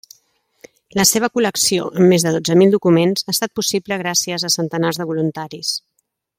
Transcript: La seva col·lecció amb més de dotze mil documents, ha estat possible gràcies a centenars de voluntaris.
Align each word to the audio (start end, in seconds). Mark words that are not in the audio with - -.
La 0.99 1.03
seva 1.09 1.27
col·lecció 1.35 1.85
amb 1.89 2.07
més 2.13 2.25
de 2.27 2.33
dotze 2.37 2.57
mil 2.63 2.73
documents, 2.77 3.27
ha 3.27 3.37
estat 3.37 3.55
possible 3.61 4.01
gràcies 4.05 4.49
a 4.51 4.55
centenars 4.59 5.03
de 5.03 5.09
voluntaris. 5.15 5.75